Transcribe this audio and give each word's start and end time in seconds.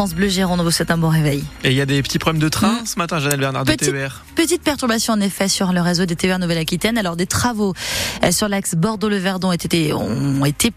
France 0.00 0.14
Bleu 0.14 0.28
Gironde 0.28 0.62
vous 0.62 0.70
souhaite 0.70 0.90
un 0.90 0.96
bon 0.96 1.10
réveil. 1.10 1.44
Et 1.62 1.72
il 1.72 1.76
y 1.76 1.80
a 1.82 1.84
des 1.84 2.02
petits 2.02 2.18
problèmes 2.18 2.40
de 2.40 2.48
train 2.48 2.72
mmh. 2.72 2.86
ce 2.86 2.98
matin, 2.98 3.18
Janelle 3.18 3.38
Bernard, 3.38 3.66
de 3.66 3.74
TER 3.74 4.24
Petite 4.34 4.62
perturbation 4.62 5.12
en 5.12 5.20
effet 5.20 5.46
sur 5.46 5.74
le 5.74 5.82
réseau 5.82 6.06
des 6.06 6.16
TER 6.16 6.38
Nouvelle-Aquitaine. 6.38 6.96
Alors 6.96 7.16
des 7.16 7.26
travaux 7.26 7.74
euh, 8.24 8.32
sur 8.32 8.48
l'axe 8.48 8.76
Bordeaux-le-Verdon 8.76 9.48
ont 9.48 9.52
été, 9.52 9.92
ont 9.92 10.46
été 10.46 10.70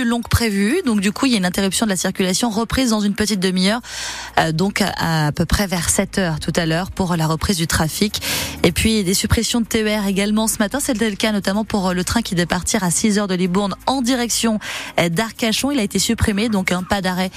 plus 0.00 0.08
longs 0.08 0.22
que 0.22 0.28
prévu. 0.28 0.80
Donc 0.86 1.00
du 1.00 1.12
coup, 1.12 1.26
il 1.26 1.32
y 1.32 1.34
a 1.34 1.38
une 1.38 1.44
interruption 1.44 1.84
de 1.84 1.90
la 1.90 1.96
circulation 1.96 2.48
reprise 2.48 2.90
dans 2.90 3.00
une 3.00 3.14
petite 3.14 3.40
demi-heure. 3.40 3.80
Euh, 4.38 4.50
donc 4.50 4.82
à, 4.82 5.30
peu 5.32 5.44
près 5.44 5.66
vers 5.66 5.90
7 5.90 6.18
heures 6.18 6.40
tout 6.40 6.52
à 6.56 6.64
l'heure 6.64 6.90
pour 6.90 7.16
la 7.16 7.26
reprise 7.26 7.58
du 7.58 7.66
trafic. 7.66 8.22
Et 8.62 8.72
puis 8.72 9.04
des 9.04 9.12
suppressions 9.12 9.60
de 9.60 9.66
TER 9.66 10.06
également 10.06 10.48
ce 10.48 10.56
matin. 10.58 10.78
C'était 10.80 11.10
le 11.10 11.16
cas 11.16 11.32
notamment 11.32 11.64
pour 11.64 11.92
le 11.92 12.02
train 12.02 12.22
qui 12.22 12.34
devait 12.34 12.46
partir 12.46 12.82
à 12.82 12.90
6 12.90 13.18
heures 13.18 13.28
de 13.28 13.34
Libourne 13.34 13.74
en 13.86 14.00
direction 14.00 14.58
d'Arcachon. 14.96 15.70
Il 15.70 15.78
a 15.78 15.82
été 15.82 15.98
supprimé, 15.98 16.48
donc 16.48 16.72
un 16.72 16.82
pas 16.82 17.02
d'arrêt 17.02 17.30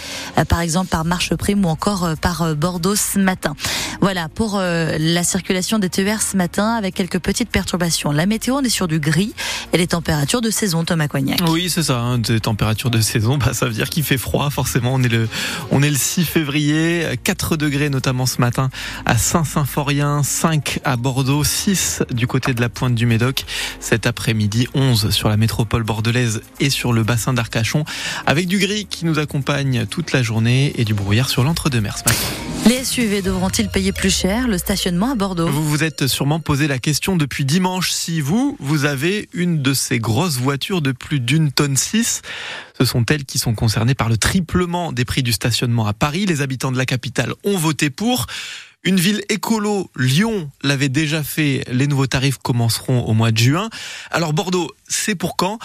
par 0.47 0.61
exemple 0.61 0.87
par 0.87 1.03
Marche 1.03 1.33
Prime 1.35 1.65
ou 1.65 1.67
encore 1.69 2.13
par 2.21 2.55
Bordeaux 2.55 2.95
ce 2.95 3.19
matin. 3.19 3.55
Voilà 4.01 4.29
pour 4.29 4.59
la 4.59 5.23
circulation 5.23 5.79
des 5.79 5.89
TER 5.89 6.21
ce 6.21 6.37
matin 6.37 6.75
avec 6.75 6.95
quelques 6.95 7.19
petites 7.19 7.49
perturbations. 7.49 8.11
La 8.11 8.25
météo, 8.25 8.55
on 8.55 8.61
est 8.61 8.69
sur 8.69 8.87
du 8.87 8.99
gris 8.99 9.33
et 9.73 9.77
les 9.77 9.87
températures 9.87 10.41
de 10.41 10.49
saison, 10.49 10.83
Thomas 10.83 11.07
Cognac. 11.07 11.39
Oui, 11.49 11.69
c'est 11.69 11.83
ça, 11.83 11.99
hein, 11.99 12.17
des 12.17 12.39
températures 12.39 12.52
de 12.55 13.01
saison, 13.01 13.37
bah, 13.37 13.53
ça 13.53 13.65
veut 13.65 13.73
dire 13.73 13.89
qu'il 13.89 14.03
fait 14.03 14.17
froid, 14.17 14.49
forcément. 14.49 14.93
On 14.93 15.03
est 15.03 15.09
le, 15.09 15.27
on 15.71 15.81
est 15.83 15.89
le 15.89 15.95
6 15.95 16.25
février, 16.25 17.05
4 17.23 17.57
degrés 17.57 17.89
notamment 17.89 18.25
ce 18.25 18.39
matin 18.39 18.69
à 19.05 19.17
Saint-Symphorien, 19.17 20.23
5 20.23 20.79
à 20.83 20.95
Bordeaux, 20.95 21.43
6 21.43 22.03
du 22.11 22.27
côté 22.27 22.53
de 22.53 22.61
la 22.61 22.69
pointe 22.69 22.95
du 22.95 23.05
Médoc. 23.05 23.45
Cet 23.79 24.07
après-midi, 24.07 24.67
11 24.73 25.09
sur 25.11 25.29
la 25.29 25.37
métropole 25.37 25.83
bordelaise 25.83 26.41
et 26.59 26.69
sur 26.69 26.93
le 26.93 27.03
bassin 27.03 27.33
d'Arcachon, 27.33 27.85
avec 28.25 28.47
du 28.47 28.59
gris 28.59 28.85
qui 28.89 29.05
nous 29.05 29.19
accompagne 29.19 29.85
toute 29.85 30.11
la 30.11 30.23
journée 30.23 30.73
et 30.77 30.85
du 30.85 30.93
brouillard 30.93 31.29
sur 31.29 31.43
l'entre-deux-mer 31.43 31.97
ce 31.97 32.03
matin. 32.03 32.43
Les 32.65 32.85
SUV 32.85 33.21
devront-ils 33.21 33.67
payer 33.67 33.91
plus 33.91 34.15
cher 34.15 34.47
le 34.47 34.57
stationnement 34.57 35.11
à 35.11 35.15
Bordeaux? 35.15 35.49
Vous 35.49 35.67
vous 35.67 35.83
êtes 35.83 36.07
sûrement 36.07 36.39
posé 36.39 36.67
la 36.67 36.79
question 36.79 37.17
depuis 37.17 37.43
dimanche 37.43 37.91
si 37.91 38.21
vous, 38.21 38.55
vous 38.61 38.85
avez 38.85 39.27
une 39.33 39.61
de 39.61 39.73
ces 39.73 39.99
grosses 39.99 40.37
voitures 40.37 40.81
de 40.81 40.93
plus 40.93 41.19
d'une 41.19 41.51
tonne 41.51 41.75
6. 41.75 42.21
Ce 42.77 42.85
sont 42.85 43.05
elles 43.07 43.25
qui 43.25 43.39
sont 43.39 43.55
concernées 43.55 43.95
par 43.95 44.09
le 44.09 44.17
triplement 44.17 44.91
des 44.91 45.05
prix 45.05 45.23
du 45.23 45.31
stationnement 45.31 45.87
à 45.87 45.93
Paris. 45.93 46.25
Les 46.25 46.41
habitants 46.41 46.71
de 46.71 46.77
la 46.77 46.85
capitale 46.85 47.33
ont 47.43 47.57
voté 47.57 47.89
pour. 47.89 48.27
Une 48.83 48.99
ville 48.99 49.23
écolo, 49.29 49.89
Lyon, 49.95 50.51
l'avait 50.61 50.89
déjà 50.89 51.23
fait. 51.23 51.63
Les 51.71 51.87
nouveaux 51.87 52.07
tarifs 52.07 52.37
commenceront 52.37 53.01
au 53.05 53.13
mois 53.13 53.31
de 53.31 53.37
juin. 53.37 53.69
Alors 54.11 54.33
Bordeaux, 54.33 54.71
c'est 54.87 55.15
pour 55.15 55.37
quand? 55.37 55.57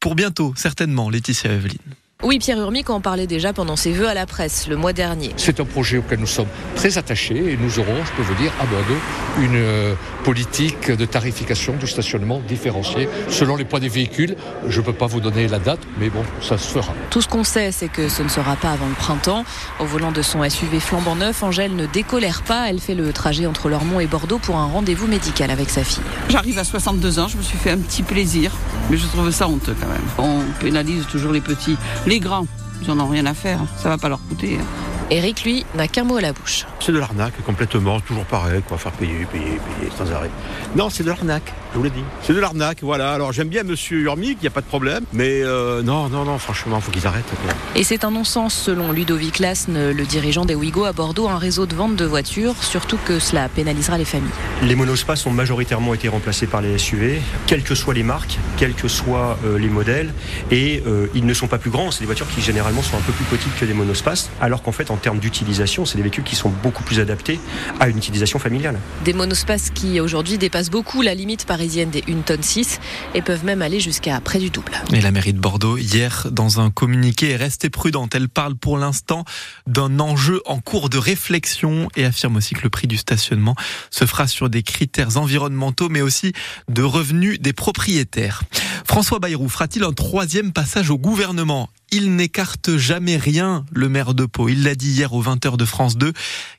Pour 0.00 0.14
bientôt, 0.14 0.54
certainement, 0.56 1.10
Laetitia 1.10 1.52
Eveline. 1.52 1.78
Oui, 2.24 2.38
Pierre 2.38 2.60
Urmic 2.60 2.88
en 2.88 3.00
parlait 3.00 3.26
déjà 3.26 3.52
pendant 3.52 3.74
ses 3.74 3.90
vœux 3.90 4.06
à 4.06 4.14
la 4.14 4.26
presse 4.26 4.68
le 4.68 4.76
mois 4.76 4.92
dernier. 4.92 5.32
C'est 5.36 5.58
un 5.58 5.64
projet 5.64 5.98
auquel 5.98 6.20
nous 6.20 6.26
sommes 6.28 6.46
très 6.76 6.96
attachés 6.96 7.52
et 7.52 7.56
nous 7.56 7.80
aurons, 7.80 7.96
je 8.04 8.12
peux 8.12 8.22
vous 8.22 8.34
dire, 8.40 8.52
à 8.60 8.66
Bordeaux, 8.66 9.00
une 9.40 9.56
euh, 9.56 9.94
politique 10.22 10.88
de 10.88 11.04
tarification 11.04 11.74
du 11.74 11.88
stationnement 11.88 12.40
différenciée 12.46 13.08
selon 13.28 13.56
les 13.56 13.64
poids 13.64 13.80
des 13.80 13.88
véhicules. 13.88 14.36
Je 14.68 14.80
ne 14.80 14.86
peux 14.86 14.92
pas 14.92 15.06
vous 15.06 15.20
donner 15.20 15.48
la 15.48 15.58
date, 15.58 15.80
mais 15.98 16.10
bon, 16.10 16.22
ça 16.40 16.58
se 16.58 16.68
fera. 16.68 16.94
Tout 17.10 17.20
ce 17.20 17.26
qu'on 17.26 17.42
sait, 17.42 17.72
c'est 17.72 17.88
que 17.88 18.08
ce 18.08 18.22
ne 18.22 18.28
sera 18.28 18.54
pas 18.54 18.70
avant 18.70 18.86
le 18.86 18.94
printemps. 18.94 19.44
Au 19.80 19.84
volant 19.84 20.12
de 20.12 20.22
son 20.22 20.48
SUV 20.48 20.78
flambant 20.78 21.16
neuf, 21.16 21.42
Angèle 21.42 21.74
ne 21.74 21.86
décolère 21.86 22.42
pas. 22.42 22.70
Elle 22.70 22.78
fait 22.78 22.94
le 22.94 23.12
trajet 23.12 23.46
entre 23.46 23.68
Lormont 23.68 23.98
et 23.98 24.06
Bordeaux 24.06 24.38
pour 24.38 24.58
un 24.58 24.66
rendez-vous 24.66 25.08
médical 25.08 25.50
avec 25.50 25.70
sa 25.70 25.82
fille. 25.82 26.04
J'arrive 26.28 26.58
à 26.60 26.64
62 26.64 27.18
ans, 27.18 27.26
je 27.26 27.36
me 27.36 27.42
suis 27.42 27.58
fait 27.58 27.70
un 27.70 27.78
petit 27.78 28.04
plaisir, 28.04 28.52
mais 28.90 28.96
je 28.96 29.06
trouve 29.08 29.28
ça 29.32 29.48
honteux 29.48 29.74
quand 29.80 29.88
même. 29.88 30.02
On 30.18 30.42
pénalise 30.60 31.06
toujours 31.08 31.32
les 31.32 31.40
petits. 31.40 31.76
Les 32.06 32.11
grands, 32.20 32.46
ils 32.82 32.88
n'en 32.88 33.04
ont 33.04 33.08
rien 33.08 33.26
à 33.26 33.34
faire. 33.34 33.58
Ça 33.76 33.88
va 33.88 33.98
pas 33.98 34.08
leur 34.08 34.20
coûter. 34.28 34.58
Hein. 34.60 34.64
Eric, 35.10 35.44
lui, 35.44 35.66
n'a 35.74 35.88
qu'un 35.88 36.04
mot 36.04 36.16
à 36.16 36.20
la 36.22 36.32
bouche. 36.32 36.64
C'est 36.80 36.92
de 36.92 36.98
l'arnaque, 36.98 37.34
complètement, 37.44 38.00
toujours 38.00 38.24
pareil, 38.24 38.62
quoi, 38.66 38.78
faire 38.78 38.92
payer, 38.92 39.26
payer, 39.26 39.60
payer, 39.78 39.90
sans 39.96 40.10
arrêt. 40.12 40.30
Non, 40.74 40.88
c'est 40.88 41.02
de 41.02 41.08
l'arnaque, 41.08 41.52
je 41.72 41.78
vous 41.78 41.84
l'ai 41.84 41.90
dit. 41.90 42.04
C'est 42.22 42.34
de 42.34 42.40
l'arnaque, 42.40 42.78
voilà. 42.82 43.12
Alors 43.12 43.32
j'aime 43.32 43.48
bien 43.48 43.62
Monsieur 43.62 43.98
Urmic, 44.00 44.38
il 44.40 44.42
n'y 44.42 44.48
a 44.48 44.50
pas 44.50 44.60
de 44.60 44.66
problème, 44.66 45.04
mais 45.12 45.42
euh, 45.42 45.82
non, 45.82 46.08
non, 46.08 46.24
non, 46.24 46.38
franchement, 46.38 46.76
il 46.76 46.82
faut 46.82 46.90
qu'ils 46.90 47.06
arrêtent. 47.06 47.24
Quoi. 47.42 47.54
Et 47.74 47.84
c'est 47.84 48.04
un 48.04 48.10
non-sens, 48.10 48.54
selon 48.54 48.92
Ludovic 48.92 49.38
Lasne, 49.38 49.90
le 49.90 50.04
dirigeant 50.04 50.44
des 50.44 50.54
Ouigo 50.54 50.84
à 50.84 50.92
Bordeaux, 50.92 51.28
un 51.28 51.38
réseau 51.38 51.66
de 51.66 51.74
vente 51.74 51.96
de 51.96 52.04
voitures, 52.04 52.62
surtout 52.62 52.98
que 53.04 53.18
cela 53.18 53.48
pénalisera 53.48 53.98
les 53.98 54.04
familles. 54.04 54.30
Les 54.62 54.74
monospaces 54.74 55.26
ont 55.26 55.30
majoritairement 55.30 55.94
été 55.94 56.08
remplacés 56.08 56.46
par 56.46 56.60
les 56.60 56.78
SUV, 56.78 57.20
quelles 57.46 57.62
que 57.62 57.74
soient 57.74 57.94
les 57.94 58.02
marques, 58.02 58.38
quels 58.56 58.74
que 58.74 58.88
soient 58.88 59.38
euh, 59.44 59.58
les 59.58 59.68
modèles, 59.68 60.12
et 60.50 60.82
euh, 60.86 61.06
ils 61.14 61.26
ne 61.26 61.34
sont 61.34 61.48
pas 61.48 61.58
plus 61.58 61.70
grands, 61.70 61.90
c'est 61.90 62.00
des 62.00 62.06
voitures 62.06 62.28
qui 62.28 62.42
généralement 62.42 62.82
sont 62.82 62.96
un 62.96 63.02
peu 63.02 63.12
plus 63.12 63.24
petites 63.24 63.56
que 63.58 63.64
des 63.64 63.74
monospaces, 63.74 64.30
alors 64.40 64.62
qu'en 64.62 64.72
fait, 64.72 64.90
en 64.90 64.96
termes 64.96 65.18
d'utilisation, 65.18 65.86
c'est 65.86 65.96
des 65.96 66.02
véhicules 66.02 66.24
qui 66.24 66.36
sont 66.36 66.50
beaucoup 66.62 66.82
plus 66.82 67.00
adaptés 67.00 67.40
à 67.80 67.88
une 67.88 67.96
utilisation 67.96 68.38
familiale. 68.38 68.78
Des 69.04 69.12
monospaces 69.12 69.70
qui 69.70 70.00
aujourd'hui 70.00 70.38
dépassent 70.38 70.70
beaucoup 70.70 71.02
la 71.02 71.14
limite 71.14 71.46
des 71.62 72.04
1 72.08 72.22
tonne 72.22 72.42
6 72.42 72.80
et 73.14 73.22
peuvent 73.22 73.44
même 73.44 73.62
aller 73.62 73.80
jusqu'à 73.80 74.20
près 74.20 74.38
du 74.38 74.50
double. 74.50 74.72
Et 74.92 75.00
la 75.00 75.10
mairie 75.10 75.32
de 75.32 75.38
Bordeaux, 75.38 75.76
hier, 75.76 76.28
dans 76.30 76.60
un 76.60 76.70
communiqué, 76.70 77.30
est 77.30 77.36
restée 77.36 77.70
prudente. 77.70 78.14
Elle 78.14 78.28
parle 78.28 78.56
pour 78.56 78.78
l'instant 78.78 79.24
d'un 79.66 80.00
enjeu 80.00 80.42
en 80.46 80.58
cours 80.60 80.88
de 80.88 80.98
réflexion 80.98 81.88
et 81.96 82.04
affirme 82.04 82.36
aussi 82.36 82.54
que 82.54 82.62
le 82.62 82.70
prix 82.70 82.86
du 82.86 82.96
stationnement 82.96 83.54
se 83.90 84.04
fera 84.06 84.26
sur 84.26 84.50
des 84.50 84.62
critères 84.62 85.16
environnementaux 85.16 85.88
mais 85.88 86.00
aussi 86.00 86.32
de 86.68 86.82
revenus 86.82 87.40
des 87.40 87.52
propriétaires. 87.52 88.42
François 88.84 89.20
Bayrou 89.20 89.48
fera-t-il 89.48 89.84
un 89.84 89.92
troisième 89.92 90.52
passage 90.52 90.90
au 90.90 90.98
gouvernement? 90.98 91.68
Il 91.92 92.16
n'écarte 92.16 92.76
jamais 92.78 93.18
rien, 93.18 93.64
le 93.70 93.88
maire 93.90 94.14
de 94.14 94.24
Pau. 94.24 94.48
Il 94.48 94.64
l'a 94.64 94.74
dit 94.74 94.90
hier 94.90 95.12
aux 95.12 95.22
20h 95.22 95.58
de 95.58 95.64
France 95.66 95.98
2, 95.98 96.12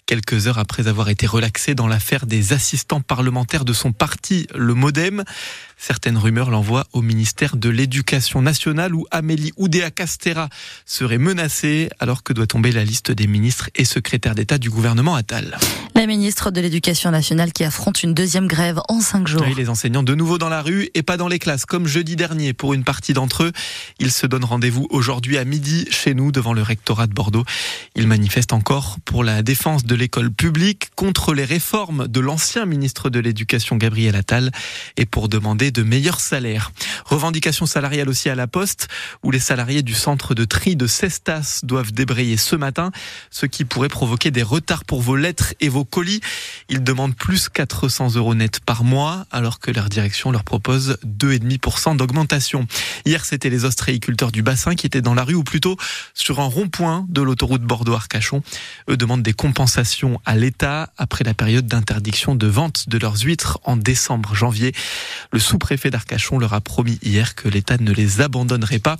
quelques 0.05 0.47
heures 0.47 0.59
après 0.59 0.87
avoir 0.87 1.09
été 1.09 1.25
relaxé 1.25 1.73
dans 1.73 1.87
l'affaire 1.87 2.27
des 2.27 2.53
assistants 2.53 3.01
parlementaires 3.01 3.65
de 3.65 3.73
son 3.73 3.91
parti, 3.91 4.47
le 4.53 4.75
Modem. 4.75 5.23
Certaines 5.75 6.17
rumeurs 6.17 6.51
l'envoient 6.51 6.85
au 6.93 7.01
ministère 7.01 7.57
de 7.57 7.69
l'Éducation 7.69 8.43
nationale 8.43 8.93
où 8.93 9.05
Amélie 9.09 9.51
Oudéa-Castera 9.57 10.49
serait 10.85 11.17
menacée 11.17 11.89
alors 11.99 12.21
que 12.21 12.31
doit 12.31 12.47
tomber 12.47 12.71
la 12.71 12.85
liste 12.85 13.11
des 13.11 13.27
ministres 13.27 13.71
et 13.75 13.85
secrétaires 13.85 14.35
d'État 14.35 14.59
du 14.59 14.69
gouvernement 14.69 15.15
Attal. 15.15 15.57
La 15.95 16.07
ministre 16.07 16.49
de 16.49 16.59
l'Éducation 16.59 17.11
nationale 17.11 17.53
qui 17.53 17.63
affronte 17.63 18.01
une 18.01 18.15
deuxième 18.15 18.47
grève 18.47 18.81
en 18.89 18.99
cinq 18.99 19.27
jours. 19.27 19.45
Les 19.55 19.69
enseignants 19.69 20.01
de 20.01 20.15
nouveau 20.15 20.39
dans 20.39 20.49
la 20.49 20.63
rue 20.63 20.89
et 20.95 21.03
pas 21.03 21.17
dans 21.17 21.27
les 21.27 21.37
classes 21.37 21.65
comme 21.65 21.85
jeudi 21.85 22.15
dernier 22.15 22.53
pour 22.53 22.73
une 22.73 22.83
partie 22.83 23.13
d'entre 23.13 23.43
eux. 23.43 23.51
Ils 23.99 24.11
se 24.11 24.25
donnent 24.25 24.43
rendez-vous 24.43 24.87
aujourd'hui 24.89 25.37
à 25.37 25.45
midi 25.45 25.85
chez 25.91 26.15
nous 26.15 26.31
devant 26.31 26.53
le 26.53 26.63
rectorat 26.63 27.05
de 27.05 27.13
Bordeaux. 27.13 27.45
Ils 27.95 28.07
manifestent 28.07 28.53
encore 28.53 28.97
pour 29.05 29.23
la 29.23 29.43
défense 29.43 29.85
de 29.85 29.93
l'école 29.93 30.31
publique 30.31 30.89
contre 30.95 31.35
les 31.35 31.45
réformes 31.45 32.07
de 32.07 32.19
l'ancien 32.19 32.65
ministre 32.65 33.11
de 33.11 33.19
l'Éducation 33.19 33.75
Gabriel 33.75 34.15
Attal 34.15 34.51
et 34.97 35.05
pour 35.05 35.29
demander 35.29 35.69
de 35.69 35.83
meilleurs 35.83 36.19
salaires. 36.19 36.71
Revendication 37.05 37.67
salariale 37.67 38.09
aussi 38.09 38.29
à 38.29 38.35
la 38.35 38.47
Poste, 38.47 38.87
où 39.21 39.29
les 39.29 39.39
salariés 39.39 39.83
du 39.83 39.93
centre 39.93 40.33
de 40.33 40.43
tri 40.43 40.75
de 40.75 40.87
Cestas 40.87 41.59
doivent 41.61 41.91
débrayer 41.91 42.37
ce 42.37 42.55
matin, 42.55 42.91
ce 43.29 43.45
qui 43.45 43.63
pourrait 43.63 43.89
provoquer 43.89 44.31
des 44.31 44.43
retards 44.43 44.85
pour 44.85 45.01
vos 45.01 45.15
lettres 45.15 45.53
et 45.61 45.69
vos 45.69 45.82
colis. 45.83 46.21
Ils 46.69 46.83
demandent 46.83 47.15
plus 47.15 47.49
400 47.49 48.15
euros 48.15 48.35
net 48.35 48.59
par 48.59 48.83
mois, 48.83 49.25
alors 49.31 49.59
que 49.59 49.71
leur 49.71 49.89
direction 49.89 50.31
leur 50.31 50.43
propose 50.43 50.97
2,5% 51.05 51.97
d'augmentation. 51.97 52.67
Hier, 53.05 53.25
c'était 53.25 53.49
les 53.49 53.65
ostréiculteurs 53.65 54.31
du 54.31 54.41
bassin 54.41 54.75
qui 54.75 54.85
étaient 54.85 55.01
dans 55.01 55.13
la 55.13 55.23
rue, 55.23 55.35
ou 55.35 55.43
plutôt 55.43 55.77
sur 56.13 56.39
un 56.39 56.45
rond-point 56.45 57.05
de 57.09 57.21
l'autoroute 57.21 57.61
Bordeaux-Arcachon. 57.61 58.43
Eux 58.89 58.97
demandent 58.97 59.23
des 59.23 59.33
compensations 59.33 60.19
à 60.25 60.35
l'État 60.35 60.91
après 60.97 61.23
la 61.23 61.33
période 61.33 61.67
d'interdiction 61.67 62.35
de 62.35 62.47
vente 62.47 62.89
de 62.89 62.97
leurs 62.97 63.21
huîtres 63.23 63.59
en 63.63 63.77
décembre-janvier. 63.77 64.73
Le 65.31 65.39
sous 65.39 65.57
préfet 65.57 65.89
d'Arcachon 65.89 66.39
leur 66.39 66.53
a 66.53 66.61
promis 66.61 66.99
hier 67.01 67.35
que 67.35 67.47
l'État 67.47 67.77
ne 67.77 67.91
les 67.91 68.21
abandonnerait 68.21 68.79
pas 68.79 68.97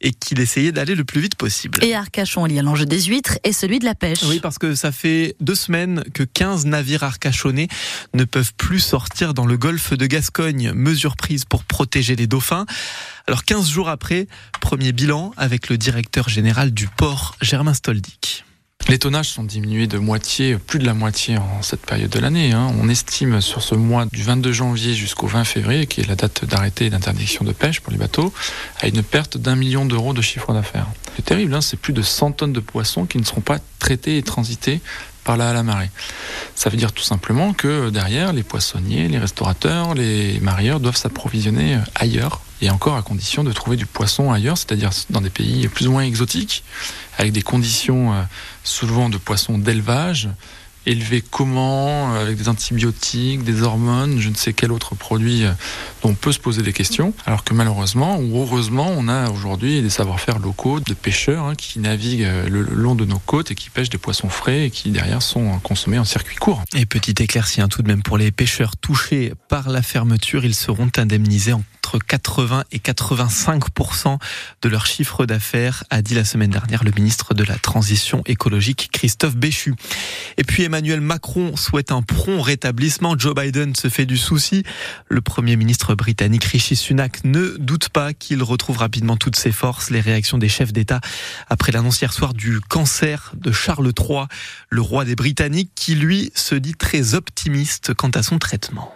et 0.00 0.12
qu'il 0.12 0.40
essayait 0.40 0.72
d'aller 0.72 0.94
le 0.94 1.04
plus 1.04 1.20
vite 1.20 1.34
possible. 1.34 1.82
Et 1.84 1.94
Arcachon, 1.94 2.46
il 2.46 2.54
y 2.54 2.58
a 2.58 2.62
l'enjeu 2.62 2.86
des 2.86 3.02
huîtres 3.02 3.38
et 3.44 3.52
celui 3.52 3.78
de 3.78 3.84
la 3.84 3.94
pêche. 3.94 4.22
Oui, 4.24 4.40
parce 4.40 4.58
que 4.58 4.74
ça 4.74 4.92
fait 4.92 5.36
deux 5.40 5.54
semaines 5.54 6.04
que 6.14 6.22
15 6.26 6.66
navires 6.66 7.04
arcachonnais 7.04 7.68
ne 8.14 8.24
peuvent 8.24 8.54
plus 8.54 8.80
sortir 8.80 9.34
dans 9.34 9.46
le 9.46 9.56
golfe 9.56 9.92
de 9.92 10.06
Gascogne. 10.06 10.72
Mesure 10.72 11.16
prise 11.16 11.44
pour 11.44 11.64
protéger 11.64 12.16
les 12.16 12.26
dauphins. 12.26 12.66
Alors 13.26 13.44
15 13.44 13.68
jours 13.68 13.88
après, 13.88 14.28
premier 14.60 14.92
bilan 14.92 15.32
avec 15.36 15.68
le 15.68 15.78
directeur 15.78 16.28
général 16.28 16.70
du 16.72 16.88
port, 16.88 17.36
Germain 17.40 17.74
Stoldic. 17.74 18.45
Les 18.88 19.00
tonnages 19.00 19.30
sont 19.30 19.42
diminués 19.42 19.88
de 19.88 19.98
moitié, 19.98 20.58
plus 20.58 20.78
de 20.78 20.86
la 20.86 20.94
moitié 20.94 21.38
en 21.38 21.60
cette 21.60 21.80
période 21.80 22.08
de 22.08 22.20
l'année. 22.20 22.52
Hein. 22.52 22.72
On 22.80 22.88
estime 22.88 23.40
sur 23.40 23.60
ce 23.60 23.74
mois 23.74 24.06
du 24.06 24.22
22 24.22 24.52
janvier 24.52 24.94
jusqu'au 24.94 25.26
20 25.26 25.42
février, 25.42 25.86
qui 25.88 26.02
est 26.02 26.06
la 26.06 26.14
date 26.14 26.44
d'arrêté 26.44 26.86
et 26.86 26.90
d'interdiction 26.90 27.44
de 27.44 27.50
pêche 27.50 27.80
pour 27.80 27.90
les 27.90 27.98
bateaux, 27.98 28.32
à 28.80 28.86
une 28.86 29.02
perte 29.02 29.38
d'un 29.38 29.56
million 29.56 29.86
d'euros 29.86 30.12
de 30.12 30.22
chiffre 30.22 30.52
d'affaires. 30.52 30.86
C'est 31.16 31.24
terrible, 31.24 31.52
hein 31.54 31.62
c'est 31.62 31.76
plus 31.76 31.92
de 31.92 32.02
100 32.02 32.32
tonnes 32.32 32.52
de 32.52 32.60
poissons 32.60 33.06
qui 33.06 33.18
ne 33.18 33.24
seront 33.24 33.40
pas 33.40 33.58
traités 33.80 34.18
et 34.18 34.22
transités 34.22 34.80
par 35.24 35.36
la 35.36 35.60
marée. 35.64 35.90
Ça 36.54 36.70
veut 36.70 36.76
dire 36.76 36.92
tout 36.92 37.02
simplement 37.02 37.54
que 37.54 37.90
derrière, 37.90 38.32
les 38.32 38.44
poissonniers, 38.44 39.08
les 39.08 39.18
restaurateurs, 39.18 39.94
les 39.94 40.38
marieurs 40.38 40.78
doivent 40.78 40.96
s'approvisionner 40.96 41.78
ailleurs 41.96 42.40
et 42.62 42.70
encore 42.70 42.96
à 42.96 43.02
condition 43.02 43.44
de 43.44 43.52
trouver 43.52 43.76
du 43.76 43.86
poisson 43.86 44.32
ailleurs, 44.32 44.56
c'est-à-dire 44.56 44.90
dans 45.10 45.20
des 45.20 45.30
pays 45.30 45.68
plus 45.68 45.86
ou 45.86 45.92
moins 45.92 46.02
exotiques, 46.02 46.64
avec 47.18 47.32
des 47.32 47.42
conditions 47.42 48.12
euh, 48.12 48.22
souvent 48.64 49.08
de 49.08 49.18
poissons 49.18 49.58
d'élevage, 49.58 50.28
élevé 50.86 51.22
comment, 51.22 52.14
euh, 52.14 52.22
avec 52.22 52.36
des 52.36 52.48
antibiotiques, 52.48 53.42
des 53.42 53.62
hormones, 53.62 54.20
je 54.20 54.28
ne 54.28 54.34
sais 54.34 54.52
quel 54.52 54.72
autre 54.72 54.94
produit 54.94 55.44
euh, 55.44 55.50
dont 56.02 56.10
on 56.10 56.14
peut 56.14 56.32
se 56.32 56.38
poser 56.38 56.62
des 56.62 56.72
questions, 56.72 57.12
alors 57.26 57.44
que 57.44 57.52
malheureusement 57.52 58.18
ou 58.18 58.40
heureusement, 58.40 58.86
on 58.96 59.08
a 59.08 59.28
aujourd'hui 59.30 59.82
des 59.82 59.90
savoir-faire 59.90 60.38
locaux 60.38 60.80
de 60.80 60.94
pêcheurs 60.94 61.44
hein, 61.44 61.54
qui 61.56 61.80
naviguent 61.80 62.28
le 62.48 62.62
long 62.62 62.94
de 62.94 63.04
nos 63.04 63.18
côtes 63.18 63.50
et 63.50 63.54
qui 63.54 63.68
pêchent 63.68 63.90
des 63.90 63.98
poissons 63.98 64.28
frais 64.28 64.66
et 64.66 64.70
qui 64.70 64.90
derrière 64.90 65.22
sont 65.22 65.58
consommés 65.58 65.98
en 65.98 66.04
circuit 66.04 66.36
court. 66.36 66.62
Et 66.74 66.86
petit 66.86 67.14
éclairci 67.22 67.60
hein, 67.60 67.68
tout 67.68 67.82
de 67.82 67.88
même 67.88 68.02
pour 68.02 68.16
les 68.16 68.30
pêcheurs 68.30 68.76
touchés 68.76 69.32
par 69.48 69.68
la 69.68 69.82
fermeture, 69.82 70.44
ils 70.44 70.54
seront 70.54 70.90
indemnisés 70.96 71.52
en 71.52 71.62
entre 71.86 71.98
80 71.98 72.64
et 72.72 72.78
85% 72.78 74.18
de 74.62 74.68
leur 74.68 74.86
chiffre 74.86 75.24
d'affaires, 75.24 75.84
a 75.90 76.02
dit 76.02 76.14
la 76.14 76.24
semaine 76.24 76.50
dernière 76.50 76.82
le 76.82 76.90
ministre 76.90 77.32
de 77.32 77.44
la 77.44 77.54
Transition 77.58 78.22
écologique 78.26 78.88
Christophe 78.92 79.36
Béchu. 79.36 79.76
Et 80.36 80.42
puis 80.42 80.64
Emmanuel 80.64 81.00
Macron 81.00 81.54
souhaite 81.54 81.92
un 81.92 82.02
prompt 82.02 82.42
rétablissement. 82.42 83.16
Joe 83.16 83.36
Biden 83.36 83.76
se 83.76 83.88
fait 83.88 84.04
du 84.04 84.16
souci. 84.16 84.64
Le 85.08 85.20
Premier 85.20 85.54
ministre 85.54 85.94
britannique 85.94 86.42
Rishi 86.42 86.74
Sunak 86.74 87.22
ne 87.22 87.56
doute 87.56 87.90
pas 87.90 88.12
qu'il 88.12 88.42
retrouve 88.42 88.78
rapidement 88.78 89.16
toutes 89.16 89.36
ses 89.36 89.52
forces. 89.52 89.90
Les 89.90 90.00
réactions 90.00 90.38
des 90.38 90.48
chefs 90.48 90.72
d'État 90.72 91.00
après 91.48 91.70
l'annonce 91.70 92.00
hier 92.00 92.12
soir 92.12 92.34
du 92.34 92.60
cancer 92.60 93.30
de 93.36 93.52
Charles 93.52 93.92
III, 93.96 94.24
le 94.70 94.80
roi 94.80 95.04
des 95.04 95.14
Britanniques, 95.14 95.70
qui 95.76 95.94
lui 95.94 96.32
se 96.34 96.56
dit 96.56 96.74
très 96.74 97.14
optimiste 97.14 97.94
quant 97.94 98.10
à 98.10 98.24
son 98.24 98.40
traitement. 98.40 98.92